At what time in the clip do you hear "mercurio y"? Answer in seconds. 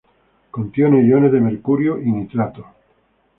1.39-2.11